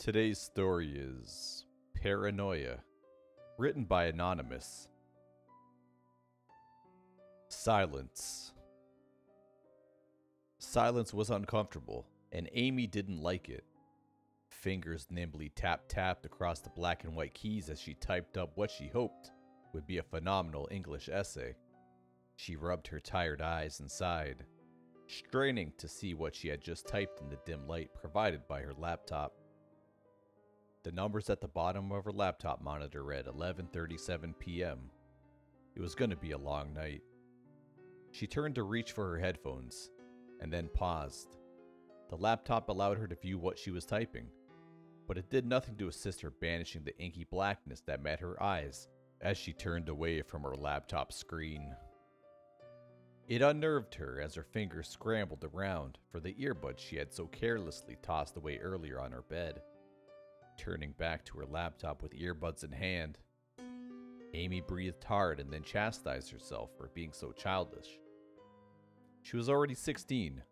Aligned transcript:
Today's 0.00 0.38
story 0.38 0.94
is 0.96 1.66
Paranoia, 1.94 2.78
written 3.58 3.84
by 3.84 4.06
Anonymous. 4.06 4.88
Silence. 7.50 8.54
Silence 10.58 11.12
was 11.12 11.28
uncomfortable, 11.28 12.06
and 12.32 12.48
Amy 12.54 12.86
didn't 12.86 13.20
like 13.20 13.50
it. 13.50 13.66
Fingers 14.48 15.06
nimbly 15.10 15.50
tap 15.54 15.82
tapped 15.86 16.24
across 16.24 16.60
the 16.60 16.70
black 16.70 17.04
and 17.04 17.14
white 17.14 17.34
keys 17.34 17.68
as 17.68 17.78
she 17.78 17.92
typed 17.92 18.38
up 18.38 18.52
what 18.54 18.70
she 18.70 18.88
hoped 18.88 19.32
would 19.74 19.86
be 19.86 19.98
a 19.98 20.02
phenomenal 20.02 20.66
English 20.70 21.10
essay. 21.10 21.54
She 22.36 22.56
rubbed 22.56 22.86
her 22.86 23.00
tired 23.00 23.42
eyes 23.42 23.80
and 23.80 23.90
sighed, 23.90 24.46
straining 25.08 25.74
to 25.76 25.86
see 25.86 26.14
what 26.14 26.34
she 26.34 26.48
had 26.48 26.62
just 26.62 26.88
typed 26.88 27.20
in 27.20 27.28
the 27.28 27.38
dim 27.44 27.68
light 27.68 27.90
provided 27.92 28.48
by 28.48 28.62
her 28.62 28.72
laptop. 28.72 29.34
The 30.82 30.92
numbers 30.92 31.28
at 31.28 31.42
the 31.42 31.48
bottom 31.48 31.92
of 31.92 32.06
her 32.06 32.12
laptop 32.12 32.62
monitor 32.62 33.04
read 33.04 33.26
11:37 33.26 34.38
p.m. 34.38 34.90
It 35.76 35.80
was 35.80 35.94
going 35.94 36.08
to 36.10 36.16
be 36.16 36.30
a 36.30 36.38
long 36.38 36.72
night. 36.72 37.02
She 38.12 38.26
turned 38.26 38.54
to 38.54 38.62
reach 38.62 38.92
for 38.92 39.10
her 39.10 39.18
headphones 39.18 39.90
and 40.40 40.50
then 40.50 40.70
paused. 40.72 41.36
The 42.08 42.16
laptop 42.16 42.70
allowed 42.70 42.96
her 42.96 43.06
to 43.06 43.14
view 43.14 43.38
what 43.38 43.58
she 43.58 43.70
was 43.70 43.84
typing, 43.84 44.26
but 45.06 45.18
it 45.18 45.28
did 45.28 45.44
nothing 45.44 45.76
to 45.76 45.88
assist 45.88 46.22
her 46.22 46.30
banishing 46.30 46.82
the 46.82 46.98
inky 46.98 47.24
blackness 47.24 47.82
that 47.82 48.02
met 48.02 48.20
her 48.20 48.42
eyes 48.42 48.88
as 49.20 49.36
she 49.36 49.52
turned 49.52 49.90
away 49.90 50.22
from 50.22 50.42
her 50.44 50.56
laptop 50.56 51.12
screen. 51.12 51.76
It 53.28 53.42
unnerved 53.42 53.94
her 53.96 54.18
as 54.20 54.34
her 54.34 54.42
fingers 54.42 54.88
scrambled 54.88 55.44
around 55.44 55.98
for 56.10 56.20
the 56.20 56.34
earbuds 56.34 56.78
she 56.78 56.96
had 56.96 57.12
so 57.12 57.26
carelessly 57.26 57.98
tossed 58.02 58.38
away 58.38 58.58
earlier 58.58 58.98
on 58.98 59.12
her 59.12 59.22
bed. 59.22 59.60
Turning 60.60 60.92
back 60.98 61.24
to 61.24 61.38
her 61.38 61.46
laptop 61.46 62.02
with 62.02 62.12
earbuds 62.12 62.64
in 62.64 62.70
hand, 62.70 63.16
Amy 64.34 64.60
breathed 64.60 65.02
hard 65.02 65.40
and 65.40 65.50
then 65.50 65.62
chastised 65.62 66.30
herself 66.30 66.68
for 66.76 66.90
being 66.92 67.14
so 67.14 67.32
childish. 67.32 67.98
She 69.22 69.38
was 69.38 69.48
already 69.48 69.74
16. 69.74 70.42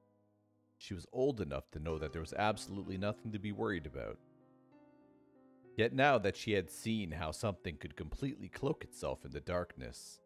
She 0.78 0.94
was 0.94 1.04
old 1.12 1.42
enough 1.42 1.70
to 1.72 1.78
know 1.78 1.98
that 1.98 2.14
there 2.14 2.22
was 2.22 2.32
absolutely 2.32 2.96
nothing 2.96 3.32
to 3.32 3.38
be 3.38 3.52
worried 3.52 3.84
about. 3.84 4.16
Yet 5.76 5.92
now 5.92 6.16
that 6.16 6.38
she 6.38 6.52
had 6.52 6.70
seen 6.70 7.10
how 7.10 7.30
something 7.30 7.76
could 7.76 7.94
completely 7.94 8.48
cloak 8.48 8.84
itself 8.84 9.26
in 9.26 9.30
the 9.30 9.40
darkness, 9.40 10.20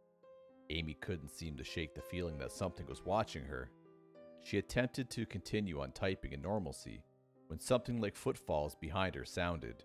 Amy 0.70 0.94
couldn't 0.94 1.32
seem 1.32 1.56
to 1.56 1.64
shake 1.64 1.96
the 1.96 2.02
feeling 2.02 2.38
that 2.38 2.52
something 2.52 2.86
was 2.86 3.04
watching 3.04 3.46
her. 3.46 3.68
She 4.44 4.58
attempted 4.58 5.10
to 5.10 5.26
continue 5.26 5.80
on 5.80 5.90
typing 5.90 6.34
in 6.34 6.40
normalcy 6.40 7.02
when 7.48 7.58
something 7.58 8.00
like 8.00 8.16
footfalls 8.16 8.74
behind 8.74 9.14
her 9.14 9.24
sounded. 9.24 9.84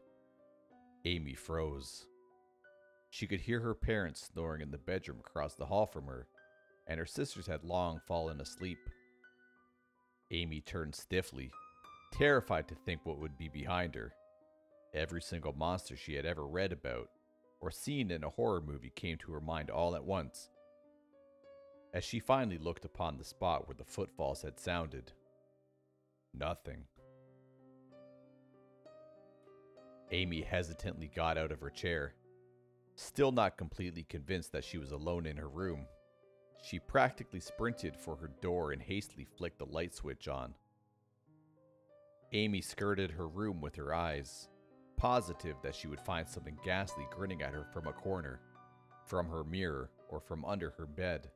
Amy 1.06 1.34
froze. 1.34 2.08
She 3.10 3.28
could 3.28 3.42
hear 3.42 3.60
her 3.62 3.74
parents 3.74 4.30
snoring 4.34 4.62
in 4.62 4.72
the 4.72 4.78
bedroom 4.78 5.20
across 5.20 5.56
the 5.56 5.66
hall 5.66 5.86
from 5.86 6.06
her, 6.06 6.28
and 6.88 7.00
her 7.00 7.06
sisters 7.06 7.48
had 7.48 7.64
long 7.64 8.02
fallen 8.08 8.42
asleep. 8.42 8.80
Amy 10.32 10.62
turned 10.62 10.96
stiffly, 10.96 11.52
terrified 12.14 12.68
to 12.68 12.76
think 12.76 13.02
what 13.06 13.20
would 13.20 13.38
be 13.38 13.48
behind 13.48 13.96
her. 13.96 14.14
Every 14.94 15.22
single 15.22 15.54
monster 15.54 15.96
she 15.96 16.16
had 16.16 16.26
ever 16.26 16.46
read 16.46 16.72
about 16.72 17.10
or 17.60 17.72
seen 17.72 18.12
in 18.12 18.24
a 18.24 18.30
horror 18.30 18.62
movie 18.62 18.92
came 18.96 19.18
to 19.18 19.32
her 19.32 19.42
mind 19.42 19.70
all 19.70 19.96
at 19.96 20.04
once. 20.04 20.50
As 21.94 22.04
she 22.04 22.20
finally 22.20 22.58
looked 22.58 22.86
upon 22.86 23.18
the 23.18 23.24
spot 23.24 23.68
where 23.68 23.76
the 23.76 23.86
footfalls 23.86 24.42
had 24.42 24.60
sounded, 24.60 25.12
nothing. 26.34 26.84
Amy 30.12 30.42
hesitantly 30.42 31.12
got 31.14 31.38
out 31.38 31.52
of 31.52 31.60
her 31.60 31.70
chair, 31.70 32.14
still 32.96 33.32
not 33.32 33.58
completely 33.58 34.04
convinced 34.04 34.52
that 34.52 34.64
she 34.64 34.78
was 34.78 34.92
alone 34.92 35.26
in 35.26 35.38
her 35.38 35.50
room. 35.50 35.86
She 36.64 36.80
practically 36.80 37.40
sprinted 37.40 37.96
for 37.96 38.16
her 38.16 38.32
door 38.42 38.72
and 38.72 38.82
hastily 38.82 39.28
flicked 39.38 39.60
the 39.60 39.66
light 39.66 39.94
switch 39.94 40.28
on. 40.28 40.54
Amy 42.34 42.62
skirted 42.62 43.12
her 43.12 43.28
room 43.28 43.62
with 43.62 43.76
her 43.76 43.94
eyes, 43.94 44.50
positive 44.98 45.56
that 45.62 45.76
she 45.76 45.88
would 45.88 46.02
find 46.02 46.28
something 46.28 46.58
ghastly 46.66 47.06
grinning 47.12 47.42
at 47.42 47.54
her 47.54 47.66
from 47.74 47.88
a 47.88 47.94
corner, 47.94 48.42
from 49.06 49.28
her 49.28 49.44
mirror, 49.44 49.92
or 50.10 50.20
from 50.20 50.44
under 50.44 50.72
her 50.72 50.86
bed. 50.86 51.30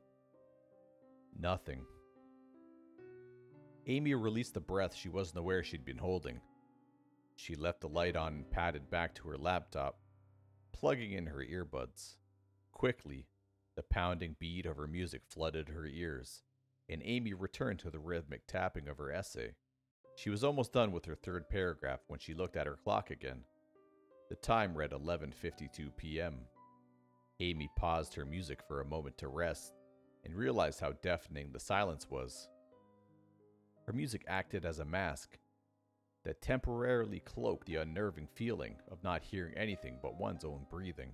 Nothing. 1.38 1.84
Amy 3.86 4.14
released 4.14 4.54
the 4.54 4.60
breath 4.60 4.94
she 4.94 5.08
wasn't 5.08 5.38
aware 5.38 5.62
she'd 5.62 5.84
been 5.84 5.98
holding. 5.98 6.40
She 7.36 7.54
left 7.54 7.80
the 7.80 7.88
light 7.88 8.16
on 8.16 8.34
and 8.34 8.50
padded 8.50 8.90
back 8.90 9.14
to 9.16 9.28
her 9.28 9.38
laptop, 9.38 9.98
plugging 10.72 11.12
in 11.12 11.26
her 11.26 11.44
earbuds. 11.44 12.16
Quickly, 12.72 13.26
the 13.74 13.82
pounding 13.82 14.36
beat 14.38 14.66
of 14.66 14.76
her 14.76 14.86
music 14.86 15.22
flooded 15.28 15.68
her 15.68 15.86
ears, 15.86 16.42
and 16.88 17.02
Amy 17.04 17.32
returned 17.32 17.78
to 17.80 17.90
the 17.90 17.98
rhythmic 17.98 18.46
tapping 18.46 18.88
of 18.88 18.98
her 18.98 19.10
essay. 19.10 19.54
She 20.16 20.30
was 20.30 20.44
almost 20.44 20.72
done 20.72 20.92
with 20.92 21.06
her 21.06 21.14
third 21.14 21.48
paragraph 21.48 22.00
when 22.06 22.18
she 22.18 22.34
looked 22.34 22.56
at 22.56 22.66
her 22.66 22.76
clock 22.76 23.10
again. 23.10 23.44
The 24.28 24.36
time 24.36 24.76
read 24.76 24.90
11:52 24.90 25.96
p.m. 25.96 26.40
Amy 27.40 27.68
paused 27.76 28.14
her 28.14 28.24
music 28.24 28.60
for 28.66 28.80
a 28.80 28.86
moment 28.86 29.18
to 29.18 29.28
rest 29.28 29.72
and 30.24 30.34
realized 30.34 30.80
how 30.80 30.92
deafening 30.92 31.50
the 31.50 31.60
silence 31.60 32.08
was. 32.08 32.48
Her 33.86 33.92
music 33.92 34.24
acted 34.28 34.64
as 34.64 34.78
a 34.78 34.84
mask 34.84 35.38
that 36.24 36.40
temporarily 36.40 37.20
cloaked 37.20 37.66
the 37.66 37.76
unnerving 37.76 38.26
feeling 38.26 38.76
of 38.90 39.02
not 39.02 39.22
hearing 39.22 39.54
anything 39.56 39.98
but 40.02 40.18
one's 40.18 40.44
own 40.44 40.66
breathing. 40.70 41.12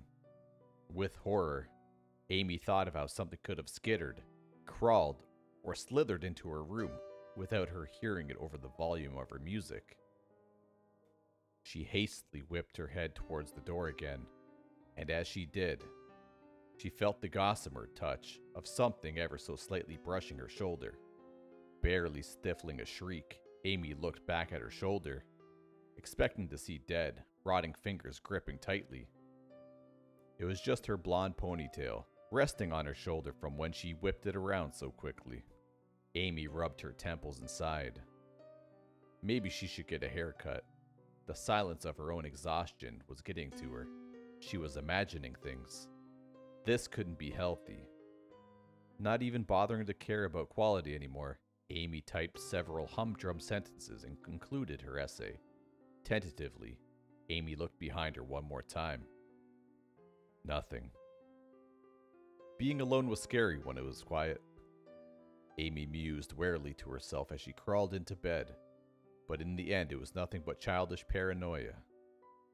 With 0.92 1.16
horror, 1.16 1.68
Amy 2.30 2.58
thought 2.58 2.88
of 2.88 2.94
how 2.94 3.06
something 3.06 3.38
could 3.42 3.58
have 3.58 3.68
skittered, 3.68 4.22
crawled, 4.66 5.22
or 5.62 5.74
slithered 5.74 6.24
into 6.24 6.48
her 6.48 6.62
room 6.62 6.92
without 7.36 7.68
her 7.68 7.88
hearing 8.00 8.30
it 8.30 8.36
over 8.38 8.58
the 8.58 8.68
volume 8.76 9.16
of 9.16 9.30
her 9.30 9.38
music. 9.38 9.96
She 11.62 11.84
hastily 11.84 12.42
whipped 12.48 12.76
her 12.76 12.86
head 12.86 13.14
towards 13.14 13.52
the 13.52 13.60
door 13.60 13.88
again, 13.88 14.26
and 14.96 15.10
as 15.10 15.26
she 15.26 15.46
did, 15.46 15.84
she 16.78 16.90
felt 16.90 17.20
the 17.20 17.28
gossamer 17.28 17.88
touch 17.94 18.40
of 18.54 18.66
something 18.66 19.18
ever 19.18 19.36
so 19.36 19.56
slightly 19.56 19.98
brushing 20.02 20.38
her 20.38 20.48
shoulder. 20.48 20.98
Barely 21.82 22.22
stifling 22.22 22.80
a 22.80 22.84
shriek, 22.84 23.40
Amy 23.64 23.94
looked 23.94 24.26
back 24.26 24.52
at 24.52 24.60
her 24.60 24.70
shoulder, 24.70 25.24
expecting 25.96 26.48
to 26.48 26.58
see 26.58 26.80
dead, 26.86 27.22
rotting 27.44 27.74
fingers 27.82 28.20
gripping 28.20 28.58
tightly. 28.58 29.08
It 30.38 30.44
was 30.44 30.60
just 30.60 30.86
her 30.86 30.96
blonde 30.96 31.36
ponytail, 31.36 32.04
resting 32.30 32.72
on 32.72 32.86
her 32.86 32.94
shoulder 32.94 33.32
from 33.32 33.56
when 33.56 33.72
she 33.72 33.92
whipped 33.92 34.26
it 34.26 34.36
around 34.36 34.72
so 34.72 34.90
quickly. 34.90 35.44
Amy 36.14 36.46
rubbed 36.46 36.80
her 36.80 36.92
temples 36.92 37.40
and 37.40 37.50
sighed. 37.50 38.00
Maybe 39.22 39.50
she 39.50 39.66
should 39.66 39.88
get 39.88 40.04
a 40.04 40.08
haircut. 40.08 40.64
The 41.26 41.34
silence 41.34 41.84
of 41.84 41.96
her 41.96 42.12
own 42.12 42.24
exhaustion 42.24 43.02
was 43.08 43.20
getting 43.20 43.50
to 43.52 43.72
her. 43.72 43.88
She 44.40 44.56
was 44.56 44.76
imagining 44.76 45.34
things. 45.42 45.88
This 46.64 46.86
couldn't 46.86 47.18
be 47.18 47.30
healthy. 47.30 47.88
Not 49.00 49.22
even 49.22 49.42
bothering 49.42 49.86
to 49.86 49.94
care 49.94 50.24
about 50.24 50.48
quality 50.48 50.94
anymore, 50.94 51.38
Amy 51.70 52.00
typed 52.00 52.40
several 52.40 52.86
humdrum 52.86 53.38
sentences 53.38 54.04
and 54.04 54.22
concluded 54.22 54.80
her 54.80 54.98
essay. 54.98 55.38
Tentatively, 56.02 56.78
Amy 57.28 57.56
looked 57.56 57.78
behind 57.78 58.16
her 58.16 58.22
one 58.24 58.44
more 58.44 58.62
time. 58.62 59.02
Nothing. 60.46 60.90
Being 62.58 62.80
alone 62.80 63.08
was 63.08 63.20
scary 63.20 63.58
when 63.58 63.76
it 63.76 63.84
was 63.84 64.02
quiet. 64.02 64.40
Amy 65.58 65.84
mused 65.84 66.32
warily 66.32 66.72
to 66.74 66.88
herself 66.88 67.32
as 67.32 67.40
she 67.40 67.52
crawled 67.52 67.92
into 67.92 68.16
bed, 68.16 68.54
but 69.28 69.42
in 69.42 69.54
the 69.54 69.74
end 69.74 69.92
it 69.92 70.00
was 70.00 70.14
nothing 70.14 70.42
but 70.46 70.60
childish 70.60 71.04
paranoia. 71.06 71.74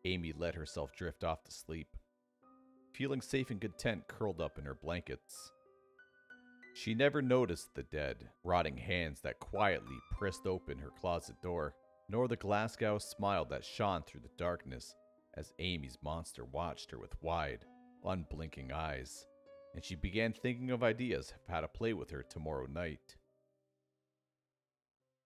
Amy 0.04 0.32
let 0.36 0.56
herself 0.56 0.92
drift 0.96 1.22
off 1.22 1.44
to 1.44 1.52
sleep, 1.52 1.88
feeling 2.92 3.20
safe 3.20 3.50
and 3.50 3.60
content 3.60 4.08
curled 4.08 4.40
up 4.40 4.58
in 4.58 4.64
her 4.64 4.74
blankets. 4.74 5.52
She 6.74 6.92
never 6.92 7.22
noticed 7.22 7.74
the 7.74 7.84
dead, 7.84 8.28
rotting 8.42 8.76
hands 8.76 9.20
that 9.20 9.38
quietly 9.38 9.96
pressed 10.10 10.44
open 10.44 10.76
her 10.78 10.90
closet 10.90 11.40
door, 11.40 11.76
nor 12.08 12.26
the 12.26 12.36
Glasgow 12.36 12.98
smile 12.98 13.44
that 13.44 13.64
shone 13.64 14.02
through 14.02 14.22
the 14.22 14.36
darkness 14.36 14.96
as 15.34 15.54
Amy's 15.60 15.96
monster 16.02 16.44
watched 16.44 16.90
her 16.90 16.98
with 16.98 17.14
wide, 17.22 17.64
unblinking 18.04 18.72
eyes, 18.72 19.24
and 19.74 19.84
she 19.84 19.94
began 19.94 20.32
thinking 20.32 20.72
of 20.72 20.82
ideas 20.82 21.30
of 21.30 21.52
how 21.54 21.60
to 21.60 21.68
play 21.68 21.92
with 21.92 22.10
her 22.10 22.24
tomorrow 22.24 22.66
night. 22.66 23.16